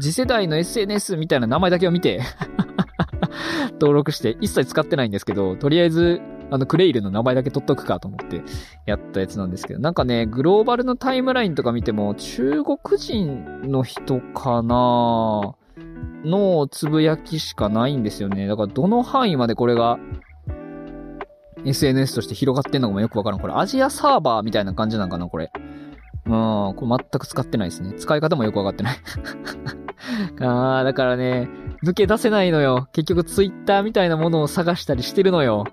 [0.00, 2.20] 次世代の SNS みたいな名前だけを見て
[3.80, 8.42] 登録して一切使ってないんですけど、とりあえずあの、クレイルの名前だけ取っとくかと思って
[8.86, 15.54] やったやつなんですけど、なんかね、グローバルのタイムラインとか見ても、中国人の人かな？
[16.24, 18.46] のつぶやきしかないんですよね。
[18.46, 19.98] だからどの範囲までこれが
[21.64, 23.40] SNS として広がってんのかもよくわからん。
[23.40, 25.50] これアジアサーバーみたいな感じなんかなこれ。
[26.26, 27.94] うん、これ全く使ってないですね。
[27.94, 28.96] 使い方もよくわかってない
[30.42, 31.48] あー、だからね、
[31.84, 32.88] 抜け出せないのよ。
[32.92, 35.64] 結局ツイッターみたいなものを探したりしてるのよ。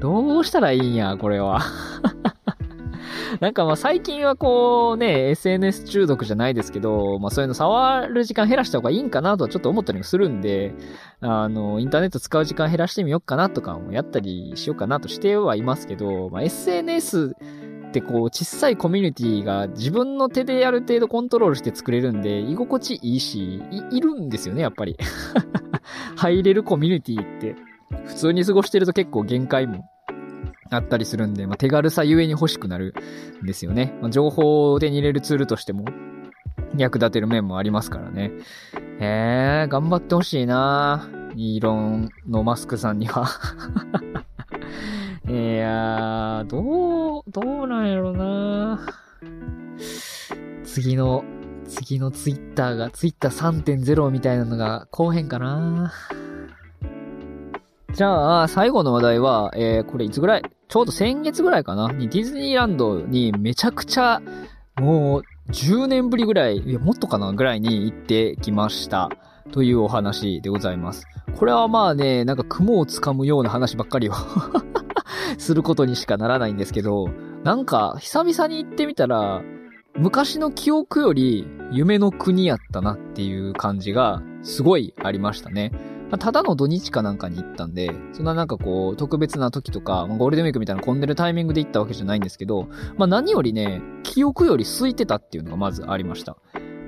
[0.00, 1.60] どうしたらいいんや、これは。
[3.40, 10.74] なんかまあ最近はこうね、SNS 中毒じゃないですけど、まあそういうの触る時間減らした方がいいんかなとはちょっと思ったりもするんで、
[11.20, 17.34] あの、インターネット使う時間減らしてみようかなとかもやったりしようかなとしてはいますけど、まあ SNS
[17.88, 24.96] ってこう小さいコミュニティが自分の手である程度コントロールして作れるんで、居心地いいし、い、いるんですよね、やっぱり。
[26.16, 27.75] 入れるコミュニティって。
[28.06, 29.88] 普通に過ごしてると結構限界も
[30.70, 32.94] あったりするんで、まあ、手軽さゆえに欲しくなる
[33.42, 33.94] んですよね。
[34.00, 35.84] まあ、情報を手に入れるツールとしても
[36.76, 38.32] 役立てる面もありますからね。
[38.98, 43.28] えー、頑張ってほしいなイーロンのマスクさんには
[45.28, 48.80] いやー、どう、どうなんやろな
[50.64, 51.24] 次の、
[51.66, 55.92] 次のツイッターが、ツイッター3.0みたいなのが後編かな
[57.96, 60.42] じゃあ、最後の話題は、えー、これいつぐらい？
[60.68, 64.20] ちょうど先月ぐらいかなにディズニーランドにめちゃくちゃ、
[64.78, 69.08] もう、10年ぶりぐらい、いや、もっとかなぐらいに行ってきました。
[69.50, 71.06] というお話でございます。
[71.36, 74.12] これはまあね、なんか雲をつかむような話ばっかりを
[75.38, 77.08] することにしかならないんですけど、
[77.44, 79.40] なんか久々に行ってみたら、
[79.96, 85.72] 昔の記憶より夢の国やったなっていう感じがすごいありましたね。
[86.10, 96.36] まあ、ただの土日かなんかに行ったんで、そんななんかこう、特別な時とか、ゴールデンウィークみたいな混んでるタイミングで行ったわけじゃないんですけど、まあ何よりね、記憶より空いてたっていうのがまずありました。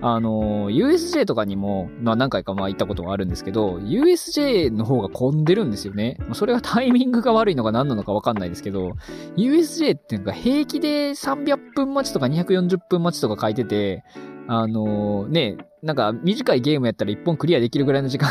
[0.00, 6.18] あの、USJ とかにも、まあ何回かまあ行ったことがあるんですけど、USJ の方が混んでるんですよね。
[6.34, 8.92] それが タイミングが悪いのか何なのかわかんないですけど、
[9.36, 14.04] USJ ってなんか平気で300分待ちとか240分待ちとか書いてて、
[14.46, 18.30] あの、ね、なんか短いゲームやったら1本クリアできるぐらいの時間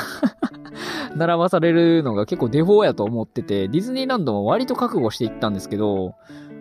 [1.16, 6.16] 並ばされるのが結構デフォーやと思ってて、ディズニーランドも割と覚悟していったんですけど、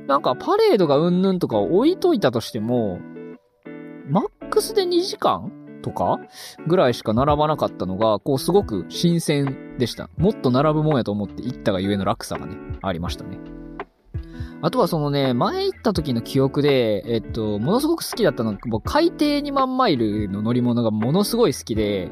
[0.06, 3.00] なんかパレードがうんぬんとか置いといたとしても、
[4.08, 6.20] マックスで2時間とか
[6.66, 10.10] ぐらいしか並ばなかったのが、こうすごく新鮮でした。
[10.16, 13.55] もっと並ぶもんやと思って行ったがゆえの落差がね、ありましたね。
[14.62, 22.10] あとはそのね、前行った時の記憶で、えっと、ものすごく好きだったのが、僕海底2万マイルの乗り物がものすごい好きで、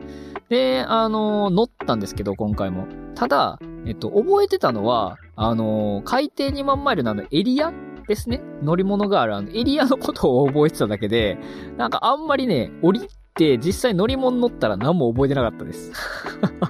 [0.48, 2.86] で、あの、乗ったんですけど、今回も。
[3.14, 7.72] ただ、えっと、覚えてたのは、あの、海底2万マイルのあのエリア
[8.06, 8.42] ですね。
[8.62, 11.38] 乗り物があるあのエリアのことを覚えてただけで、
[11.76, 15.92] なんかあんまりね、降りて実際乗り物乗ったら何も覚えてなかったです。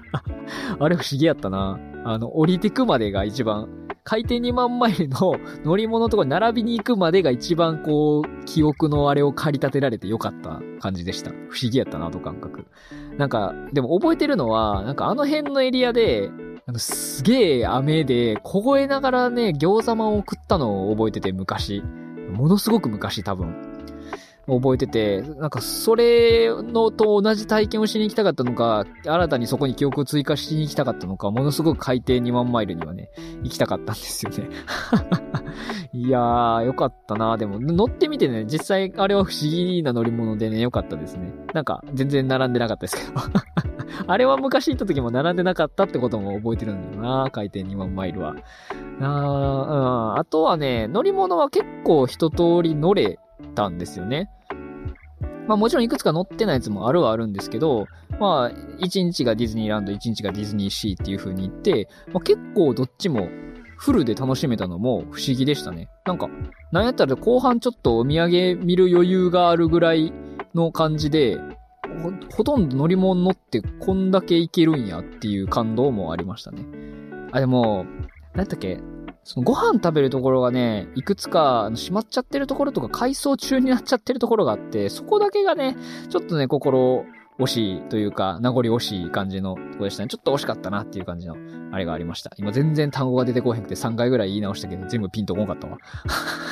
[0.79, 1.79] あれ不思議やったな。
[2.05, 3.69] あの、降りてくまでが一番
[4.05, 11.31] 回転2万マイルの乗り物とか並びに行くまでが一番こう、記憶のあれを駆り立てられてよかった感じでした。
[11.31, 12.67] 不思議やったな、と感覚。
[13.17, 16.31] なんか、でも覚えてるのは、なんかあの辺のエリアで、
[16.67, 21.83] あの、すげえ雨で、凍えながらね、餃子まんを食ったのを覚えてて、昔。
[22.31, 23.55] ものすごく昔、多分。
[24.47, 33.11] 覚えてて、なんかそれのと同じ体験をしに行きたかったのか、新たにそこに記憶を追加しに行きたかったのか、ものすごく海底2万マイルにはね、
[33.43, 34.49] 行きたかったんですよね。
[35.93, 41.33] いやー、よかったなでも、乗ってみてね、実際あれは不思議な乗り物でね、よかったですね。
[41.53, 43.21] なんか、全然並んでなかったですけど。
[44.07, 48.35] あれは昔行った時も並んでなかったってことも覚えてるんだよな、海底2万マイルは。
[49.01, 50.19] あ、うん。
[50.19, 53.19] あとはね、乗り物は結構一通り乗れ
[53.55, 54.31] たんですよね。
[55.47, 57.87] まあもちろんいくつか載ってないやつもあるはあるんですけど、
[58.19, 63.29] まあ、1日がディズニーランド、1日がディズニーシーっていう風に言って、まあ、結構どっちも
[63.77, 65.89] フルで楽しめたのも不思議でしたね。
[66.07, 66.29] なんか、
[66.73, 70.13] なんやったら後半ちょっとお土産見る余裕があるぐらい
[70.55, 71.39] の感じで、
[72.35, 76.65] ほ、とんど乗り物乗ってこんだけ行けるんやっていう感動もありましたね。
[77.33, 77.85] あ、でも、
[78.35, 78.81] なんだっけ？
[79.25, 85.77] そのご飯食べるところがね、いくつか閉まっちゃってるところとか改装中になっちゃってるところがあって、そこだけがね、
[86.11, 87.05] ちょっとね、心
[87.39, 90.09] 惜しいというか、名残惜しい感じのとこでしたね。
[90.09, 91.37] ちょっと惜しかったなっていう感じの、
[91.73, 92.33] あれがありました。
[92.37, 95.79] 今全然単語が出てこへんくて3回ぐらい言い直したけど、全部ピンとこんかったわ。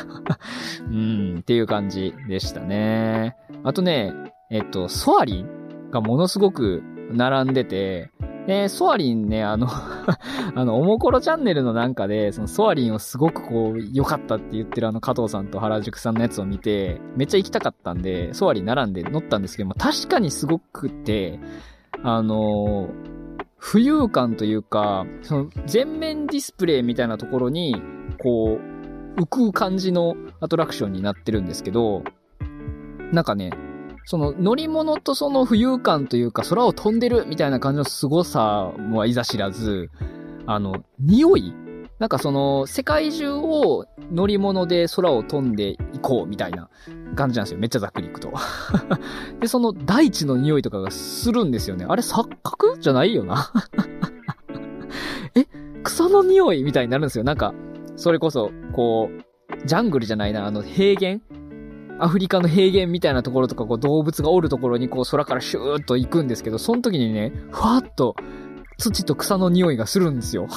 [0.91, 3.37] うん、っていう感じでしたね。
[3.65, 4.13] あとね、
[4.51, 8.11] えっと、ソアリンがものすごく並んでて、
[8.47, 9.69] で、ソアリンね、あの
[10.55, 21.39] あの、おもころチャンネルのなんかで、そのソアリンをすごくこう、良かったって言ってるあの加藤さんと原宿さんのやつを見て、めっちゃ行きたかったんで、ソアリン並んで乗ったんですけども、確かにすごくて、
[22.03, 22.89] あの
[23.61, 27.77] 浮遊感というか、その全面ディスプレイみたいなところに、
[28.19, 32.03] こう、浮く感じのアトラクションになってるんですけど、
[33.13, 33.51] なんかね、
[34.05, 39.91] その乗り物とその浮遊感というか空を飛んでるみたいな感じの凄さはいざ知らず、
[40.47, 41.55] あの、匂い？
[41.99, 46.69] なんかその、世界中を乗り物で空を飛んでいこうみたいな
[47.15, 47.61] 感じなんですよ。
[47.61, 48.33] めっちゃざっくりいくと。
[49.41, 51.87] で、その大地の匂いとかがするんですよね。
[51.89, 53.53] あれ錯覚じゃないよな
[55.37, 55.47] え？
[55.85, 57.25] 草の匂いみたいになるんですよ。
[57.25, 57.55] なんか、
[57.95, 61.21] それこそ、こう、ジャングルじゃないな、あの平原？
[62.03, 68.17] アフリカの平原みたいなところとか、こう動物がおるところにこう空からシューッと行くんですけど、その時にね、ふわっと
[68.77, 70.49] 土と草の匂いがするんですよ。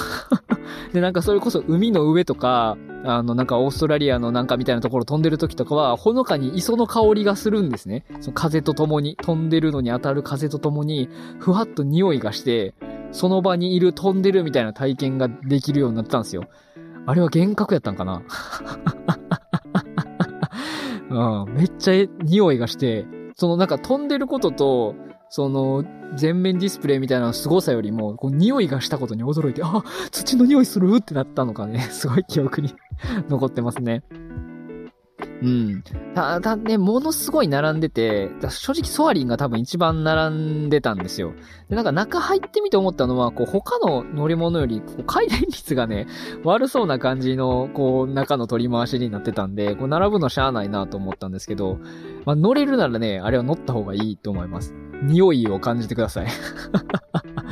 [0.91, 8.05] で、なんかそれこそ海の上とか、あの、なんかオーストラリアのなんかみたいなところ飛んでる時とかは、ほのかに磯の香りがするんですね。
[8.21, 12.73] その風と共に、飛んでるのに当たる風と共に、ふわっと匂いがして、
[13.11, 16.45] その場にいる飛んでるみたいな体験ができるようになったんですよ。
[17.05, 18.23] あれは幻覚やったんかな？
[21.15, 23.05] うん、めっちゃ匂いがして、
[23.35, 24.95] そのなんか飛んでることと、
[25.29, 25.83] その、
[26.15, 32.75] 全面ディスプレイみたいな凄さよりも、こう、匂いがしたことに驚いて、あ、 土の匂いするってなったのかね、すごい記憶に
[33.29, 34.03] 残ってますね。
[35.45, 35.83] うん。
[36.15, 41.33] ただね、ものすごい並んでて、正直ソアリンが多分一番並んでたんですよ。
[41.69, 46.07] で、なんか中入ってみて思ったのは、こう他の乗り物より、こう回転率がね、
[46.43, 51.77] 悪そうな感じの、こう中の取り回しになってたんで、こう並ぶのしゃあないなと思ったんですけど、
[52.25, 54.73] まあ乗れるならね、あれは乗った方がいいと思います。
[55.03, 56.27] 匂いを感じてください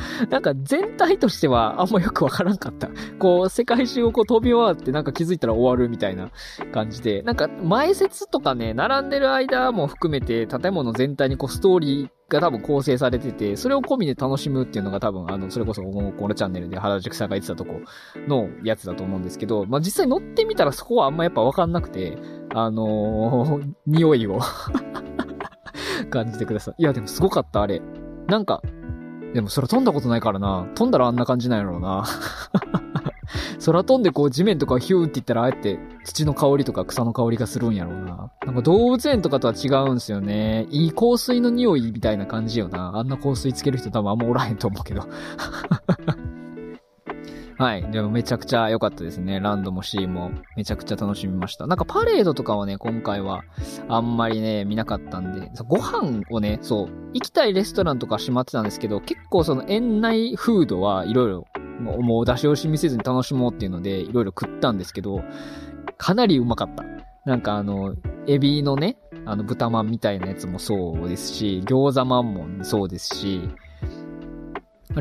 [0.30, 2.89] なんか全体としてはあんまよくわからんかった。
[3.20, 6.30] こう、世界中をこう飛び回ってなんか気づいたら終わるみたいな
[6.72, 17.82] 感じで、なんか前説とかね、並んでる間も含めて建物全体にこうストーリーが多分構成されてて、それを込みで楽しむっていうのが多分、あの、それこそこのこのチャンネルで原宿さんが言ってたとこ
[18.28, 22.18] のやつだと思うんですけど、まあ、実際乗ってみたらそこはあんまやっぱわかんなくて、
[22.54, 24.39] あのー、 匂いを
[26.10, 26.76] 感じてください。
[26.80, 27.82] いや、でもすごかった、あれ。
[28.28, 28.62] なんか、
[29.34, 30.68] でも空飛んだことないからな。
[30.76, 32.06] 飛んだらあんな感じなんやろうな。
[33.66, 38.32] 空飛んでこう地面とかヒューって言ったらああやって土の香りとか草の香りがするんやろうな。
[38.46, 40.68] なんか動物園とかとは違うんすよね。
[40.70, 42.98] いい香水の匂いみたいな感じよな。
[42.98, 45.08] あんな香水つける人多分あんまおらへんと思うけど。
[47.64, 47.91] はい。
[47.91, 49.39] でもめちゃくちゃ良かったですね。
[49.39, 51.66] ランドもシーもめちゃくちゃ楽しみました。
[51.66, 53.45] なんかパレードとかはね、今回は
[53.88, 61.47] あんまりね、見なかったんで、ご飯をね、そう、行きたいレストランとか閉まってたんですけど、結構その園内フードはいろいろ、
[61.80, 65.24] もう出し惜しみせずに楽しもうっていうので、いろいろ食ったんですけど、
[65.97, 66.84] かなりうまかった。
[67.24, 67.95] なんかあの、
[68.28, 73.39] エビのね、あの豚まんみたいなやつもそうですし、餃子まんもそうですし、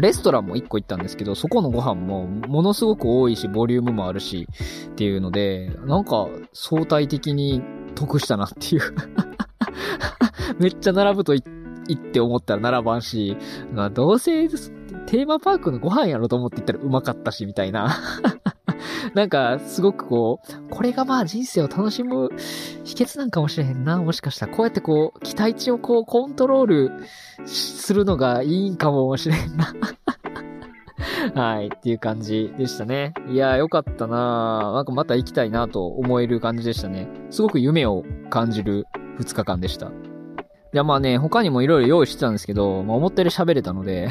[0.00, 4.48] レストランも1個行ったんですけど、そこのご飯もものすごく多いし、ボリュームもあるし、
[4.86, 7.62] っていうので、なんか相対的に
[7.94, 8.82] 得したなっていう。
[10.58, 11.44] めっちゃ並ぶと行
[11.92, 13.36] って思ったら並ばんし、
[13.94, 17.96] どうせテーマパークのご飯やろと思って行ったらうまかったし、みたいな。
[19.14, 22.30] なんか、すごくこう、これがまあ人生を楽しむ
[22.84, 23.98] 秘訣なんかもしれへんな。
[23.98, 26.92] もしかしたら、こうやってこう、期待値をこう、コントロール
[27.46, 29.74] するのがいいんかもしれんな。
[31.34, 33.14] はい、っていう感じでしたね。
[33.28, 37.08] いやー、よかったななんかまた行きたいなと思える感じでしたね。
[37.30, 38.86] すごく夢を感じる
[39.18, 39.86] 2日間でした。
[39.86, 39.90] い
[40.72, 44.08] や、まあね、他にも色々用意してたんですけど、まあ思ったより喋れたので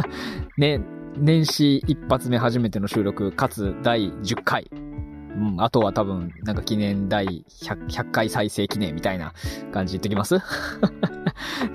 [0.58, 0.80] ね、
[1.16, 4.70] 年始一発目初めての収録、かつ第10回。
[4.72, 9.32] うん、あとは多分、なんか記念第 100, 100回再生記念みたいな
[9.72, 10.38] 感じ言っときます？
[10.38, 10.46] と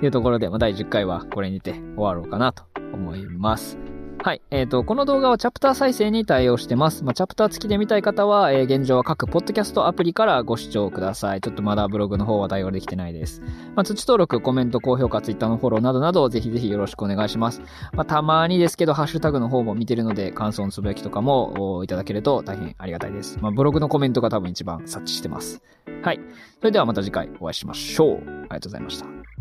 [0.04, 2.64] いうところで、まあ、第10回はこれにて終わろうかなと
[2.94, 3.78] 思います。
[4.22, 4.42] はい。
[4.50, 7.04] えっ、ー、と、この動画はチャプター再生に対応してます。
[7.04, 11.40] まあ、チャプター付きで見たい方は、えー、現状は各ポッドキャストアプリからご視聴ください。
[11.40, 13.40] ちょっとまだブログの方は対応できてないです。
[13.74, 17.62] まあ、土登録、コメント、高評価、ツイッターのフォローなどなど、ぜひぜひよろしくお願いします。
[17.94, 23.38] まあ、たまにですけど、ハッシュタグの方も見てるので、感想のつぶやきとかもいただけると大変ありがたいです。
[23.40, 25.62] まあ、ブログのコメントが多分一番察知してます。
[26.02, 26.20] はい。
[26.58, 28.16] それではまた次回お会いしましょう。
[28.16, 29.39] ありがとうございました。